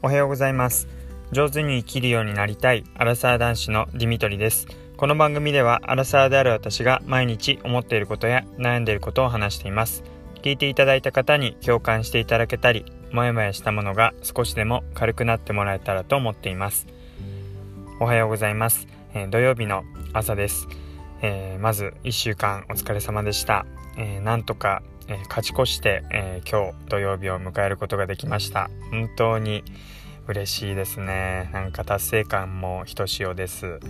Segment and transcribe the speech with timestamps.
[0.00, 0.86] おはようございます。
[1.32, 4.68] 上手に生きるようになりたいアラサー男子のディミトリです。
[4.96, 10.04] この番組ではアラサーである私が毎日思っていることや悩んでいることを話しています。
[10.42, 16.86] 聞いていただいた方に共感していただけたりもやもやしたものが少しでも軽くなってもらえたらと思っています。
[18.00, 20.68] おはようございます、えー、土曜日の朝です、
[21.20, 28.70] えー、まず1週間お疲れ様でした、えー、なんとかえー、勝ち越して、えー、今日土曜日を迎えることができました。
[28.90, 29.64] 本当に
[30.26, 31.50] 嬉しいですね。
[31.52, 33.80] なんか達成感もひとしおです。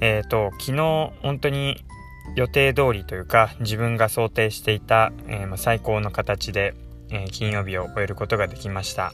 [0.00, 1.84] えっ、ー、と昨日本当に
[2.34, 6.74] 予定通りというか自分が想定していた、えー、最高の形で、
[7.10, 9.12] え金曜日を終えることができました。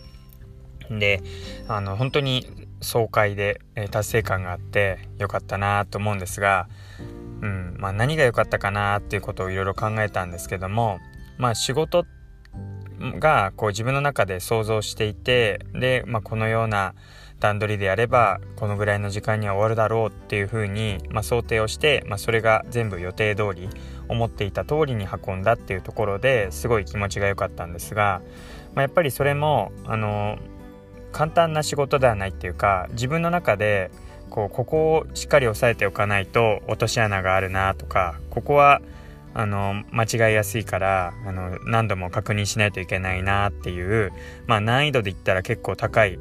[0.91, 1.23] で
[1.69, 2.47] あの本当に
[2.81, 6.69] 爽快で、え達成感があってよかったなと思うんですが
[7.43, 11.01] うんまあ、何が良かったかなっていうことをいろいろ考えたんですけども
[11.41, 12.05] まあ仕事
[13.19, 16.95] がこう自分の中で想像していてで、まあ、このような
[17.41, 23.71] 段取りでやればこのぐらいの時間には終わるだろうっていうふうに、まあ、想定をして、まあ、それが全部予定通り
[24.09, 28.21] 思っていた通りに運んだっていうところですごい気持ちが良かったんですが、
[28.75, 30.39] まあ、やっぱりそれもあの
[31.13, 33.91] 簡単な仕事ではないっていうか自分の中で
[34.29, 38.83] こうここをしっかり押さえておかないと落とし穴があるなとかここは
[39.33, 44.13] あの間違いやすいからあの何度も確認しないといけないなっていう、
[44.47, 46.19] まあ、難易度で言ったら結構高い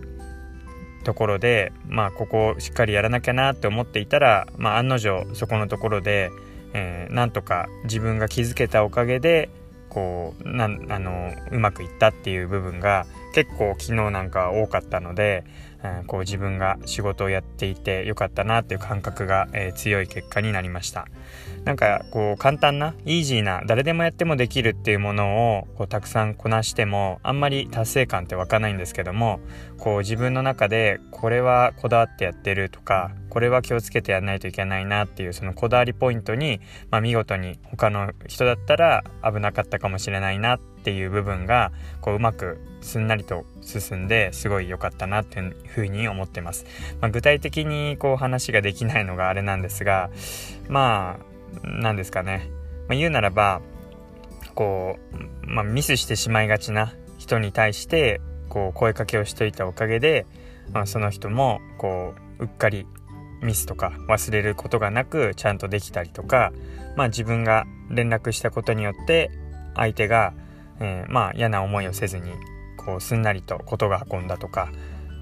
[1.03, 6.29] ところで、まあ、ここをしっかりやらなきゃなって思っていたら、まあ、案の定そこのところで、
[6.73, 9.49] えー、なんとか自分が気づけたおかげで
[9.89, 15.44] こうなんあのうまくいったっていう部分が結構昨日なんか多かったので、
[15.83, 21.08] えー、こう自分が仕事をやっていてよかったなっていう感覚が、えー、強い結果になりました。
[21.66, 29.39] なんかこう簡単なイージーな誰でもやってもできるっていうものをこうたくさんこなしてもあんまり達成感って湧かないんですけども
[29.77, 46.66] こう自分の中でこれはこだわってやってるとかこれは気をつけてやらないといけないなっていうそのこだわりポイントに、まあ、見事に他の人だったら危なかったかもしれないなってていう部分がこううまくすんなりと進んですごい良かったなっていうふうに思ってます。
[47.00, 50.09] まあ、具体的にこう話ができないのがあれなんですが
[50.67, 51.19] ま
[51.63, 52.49] あ何ですかね、
[52.88, 53.61] まあ、言うならば
[54.55, 60.25] こう、まあ、ミスしてしまいがちな人に対してこう声かけをしといたおかげで、
[60.73, 62.88] まあ、その人もこううっかり
[63.44, 66.51] ミスとか忘れることがなくちゃんとできたりとか、
[66.95, 69.29] まあ、自分が連絡したことによって
[69.75, 70.33] 相手が、
[70.79, 72.31] えー、まあ嫌な思いをせずに
[72.78, 74.69] こうすんなりと事が運んだとか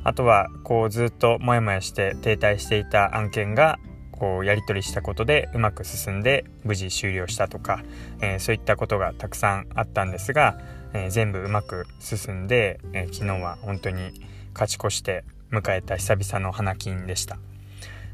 [0.04, 3.80] あとはこうずっとモヤモヤして停滞していた案件が
[4.12, 7.84] こうやり取りしたことでうまく進んで無事終了したとか、
[8.22, 10.58] えー、そういったことがたくさんあったんですが、
[10.94, 14.14] えー、全部うまく進んで、えー、昨日は本当に
[14.54, 17.38] 勝ち越して迎えた久々の花金でした。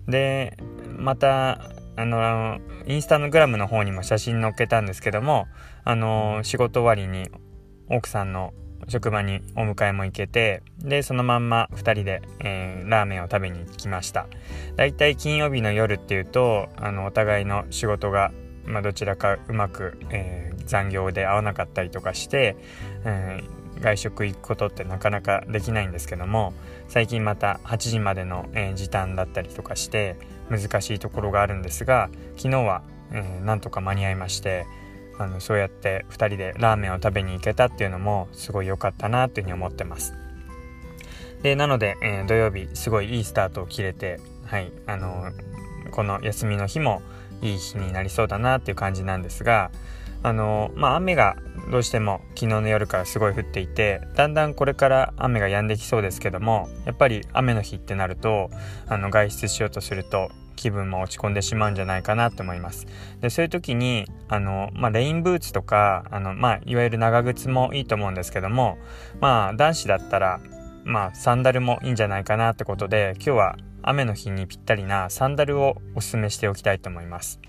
[0.08, 0.58] で
[0.98, 5.48] またあのインスタグラムの方にも写真載っけたんですけども
[5.84, 7.30] あの仕事終わりに
[7.90, 8.54] 奥さんの
[8.88, 14.28] 職場にお迎えも行けてでそのまんま2人で、えー、ラーメンを食べに行きました。
[14.76, 18.32] だいたい金曜日の夜っていうとあのお互いの仕事が、
[18.66, 22.58] まあ、どちらかうまく、えー、残業で合わなかったりとかして、
[23.06, 26.54] えー、外食行くことってなかなかできないんですけども
[26.88, 30.18] 最近また8時までの、え、時短だったりとかして
[30.50, 34.66] 難しいところがあるんですが昨日は、えー、なんとか間に合いまして
[35.18, 40.14] あのそうやって2人でラーメンを食べに行けたっていうのもすごい良かったなというふうに思ってます。
[41.44, 47.02] でなので、えー、土曜日すごいいいスタートを切れてはいあのー、この休みの日も
[47.42, 49.70] いい日になりそうだなっていう感じなんですが
[50.24, 51.36] あのまあ雨が
[51.72, 58.50] どうしても昨日の夜からすごい降っていてだんだんこれから雨が止んできそうですけどもやっぱり雨の日ってなると
[58.88, 62.86] あの外出しようとすると気分も落ち込んでしまうんじゃないかなと思います。
[63.22, 68.78] でそういう時にあの、まあ、レインブーツとかあの、まあ、いわゆる長靴もいいと思うんですけども
[69.20, 70.40] まあ男子だったら、
[70.84, 77.40] まあ、サンダルもいいんじゃないかなってことで今日は雨の日にぴったりなサンダルをおすすめしておきたいと思います。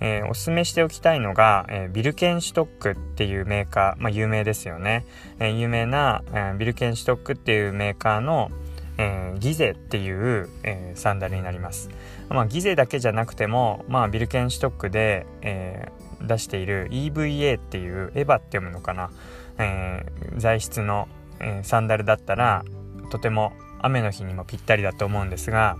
[0.00, 5.04] えー、おすすめしておきたいのが、えー、ビルケンシュトックっていうメーカー、まあ、有名ですよね、
[5.38, 8.50] えー、有名な、えビルケンシュトックっていうメーカーの、
[8.98, 11.90] えギゼっていう、えサンダルになります、
[12.28, 15.88] まあ、ギゼだけじゃなくても、まあ、ビルケンシュトックで、え
[16.22, 19.10] 出している EVA っていうエヴァって読むのかな、
[19.58, 20.06] え
[20.36, 21.08] 材質の、
[21.40, 22.64] えサンダルだったら
[23.10, 25.76] とても雨の日にもぴったりだと思うんですが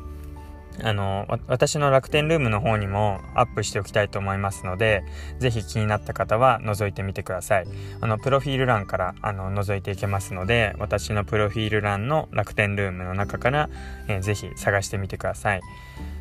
[0.83, 5.03] あの私の楽天ルームの方にもアップしておきたいと思いますので
[5.39, 7.67] 是非気になった方は覗いてみてください。
[8.01, 13.69] あのプロフィール欄からあの覗いていけますので私のプロフィール欄の楽天ルームの中から、
[14.09, 15.61] えー、ぜひ探してみてください。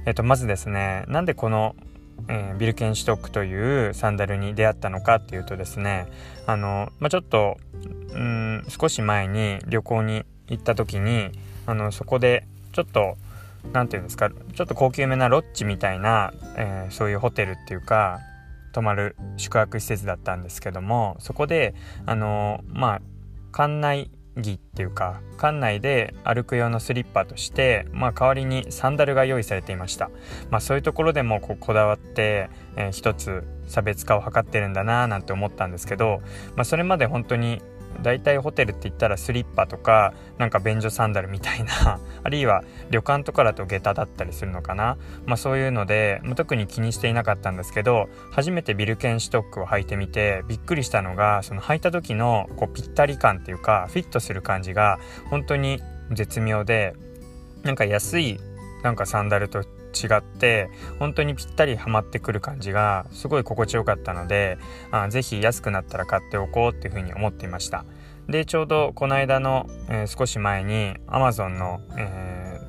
[0.06, 1.76] えっ、とまずですねなんでこの
[2.28, 6.08] えー、ビルケンシュトックというサンダルに出会ったのかっていうとですね
[6.46, 7.58] あの、まあ、ちょっと
[8.14, 11.32] うん少し前に旅行に行った時に
[11.66, 13.16] あのそこでちょっと
[13.74, 18.20] 何て言うんですかちょっと高級めなロッジみたいな、えー、そういうホテルっていうか
[18.72, 21.74] 泊まる宿泊施設だったんですけどもそこで
[22.06, 23.02] あのまあ
[23.52, 24.12] 館内
[24.42, 30.10] 着っていうか館内で歩く用のスリッパとして、まあ、代わりにサンダルが用意されていました、
[30.50, 36.22] まあ、そういうところでもこうこだわって、えー、一つ差別化を図ってるんだなーなんて思ったんですけど、
[36.56, 37.62] まあ、それまで本当に
[38.01, 55.00] 大体ホテルって言ったらスリッパとかなんか便所サンダルみたいな あるいは旅館とかだと下駄だったりするのかな、まあ、そういうので、まあ、特に気にしていなかったんですけど初めてビルケンシュトックを履いてみてびっくりしたのがその履いた時のこうぴったり感っていうかフィットする感じが
[55.30, 55.81] 本当に
[56.12, 56.94] 絶妙で
[57.63, 58.40] なんか安い
[58.84, 59.63] なんかサンダルと
[59.94, 60.70] 違って
[61.00, 64.58] 本当にぴったりはまってくる感じがすごい心地よかったので
[64.92, 67.86] あぜひ安くなったら買っておこうっていうふうに思っていました。
[68.28, 72.62] でちょうどこの間の、えー、少し前にアマゾンの、え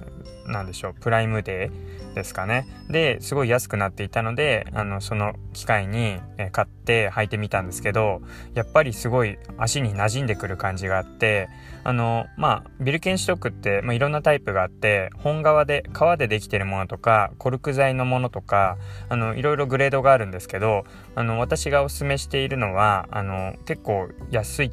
[0.47, 2.67] ー、何でしょうプライムデーですかね。
[2.89, 6.19] ですごい安くなっていたのであのその機会に
[6.53, 8.21] 買って履いてみたんですけど
[8.55, 11.49] やっぱりすごい足に馴染んでくる感じがあって
[11.85, 18.77] あのまあビルケンシュトックって、まあ、いろんなタイプがあって本革で革でできてるものとかコルク材のものとか
[19.09, 20.85] あのいろいろグレードがあるんですけど
[21.15, 24.73] あの私がおすすめしているのはあの結構安い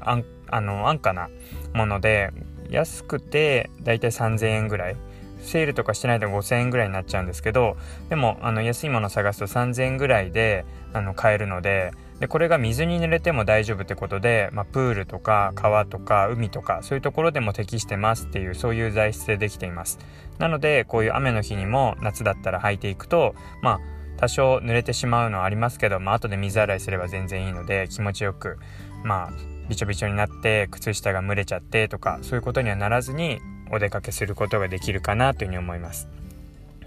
[0.00, 1.28] 安あの安価な
[1.74, 2.30] もので
[2.70, 4.96] 安くてだいたい3000円ぐらい
[5.38, 7.76] セールとかしてないと5000円ぐらいになっちゃうんですけど
[8.08, 19.98] でもあの安いもの探すと3000円ぐらいであの買えるのででこれが水に濡れても大丈夫ってことで、まあ、プールとか川とか海とかそういうところでも適してますっていうそういう材質でできています。
[20.38, 23.80] なのでこういう雨の日にも夏だったら履いていくとまあ
[24.16, 28.58] 多少濡れてしまうのはありますけど、まあ後で水洗いすれば全然いいので気持ちよく
[29.04, 29.32] まあ
[29.68, 33.40] びちょびちょになって靴下が蒸れちゃってとかそういうことにはならずに
[33.70, 36.08] お出かけすることができるかなというふうに思います。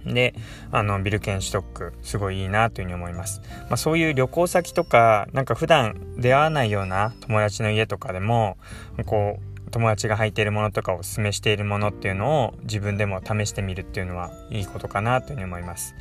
[0.06, 0.34] で、
[0.72, 3.42] あの、ビルケンシュトック、すごいいいなというふうに思います。
[3.64, 8.58] まあ、そういう旅行先とか、なんか普段出会わないような友達の家とかでも、
[9.06, 15.96] こう、友達が履いているものとかおすすめしているものっていうのを自分でも試してみるっていうのはいいことかなというふうに思います。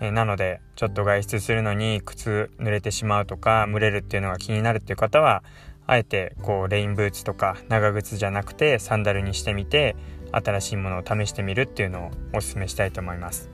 [0.00, 5.44] えー、なので、ちょっと外出するのに靴濡れてしまうとか、蒸れるっていうのが気になるっていう方は、
[5.86, 9.96] あえてこうレインブーツとか長靴じゃなくてサンダルにしてみて
[10.36, 13.50] 新しいものを試してみるっていうのをおすすめしたいと思います。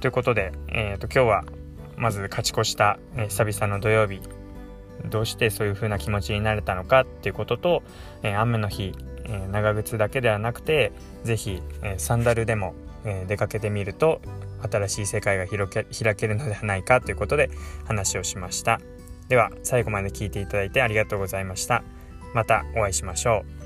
[0.00, 1.44] ということで、えーと、今日は
[1.96, 4.20] まず勝ち越した、えー、久々の土曜日。
[5.08, 7.82] どうしてそういう風な気持ちになれたのかっていうことと、
[8.22, 8.94] えー、雨の日、
[9.24, 10.92] えー、長靴だけではなくて
[11.24, 14.20] 是非、えサンダルでも、え出かけてみると
[14.70, 17.50] 新しい世界が開けるのではないかということで
[17.84, 18.80] 話をしました。
[19.28, 21.82] では最後まで聞いていただいてありがとうございました。
[22.34, 23.61] またお会いしましょう。